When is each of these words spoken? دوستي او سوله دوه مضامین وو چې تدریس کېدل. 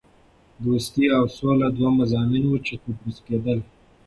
دوستي 0.65 1.05
او 1.17 1.23
سوله 1.37 1.67
دوه 1.77 1.89
مضامین 1.99 2.43
وو 2.47 2.59
چې 2.65 2.73
تدریس 2.83 3.17
کېدل. 3.27 3.59